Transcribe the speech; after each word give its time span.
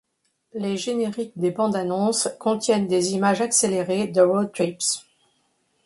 Les 0.55 0.77
génériques 0.77 1.37
des 1.37 1.51
bandes-annonces 1.51 2.27
contiennent 2.39 2.87
des 2.87 3.11
images 3.13 3.39
accélérées 3.41 4.07
de 4.07 4.21
road-trips. 4.23 5.05